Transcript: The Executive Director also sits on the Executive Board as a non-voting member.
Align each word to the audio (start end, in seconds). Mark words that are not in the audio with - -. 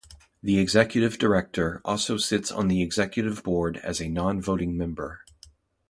The 0.41 0.57
Executive 0.57 1.19
Director 1.19 1.79
also 1.85 2.17
sits 2.17 2.51
on 2.51 2.69
the 2.69 2.81
Executive 2.81 3.43
Board 3.43 3.77
as 3.83 4.01
a 4.01 4.09
non-voting 4.09 4.75
member. 4.75 5.23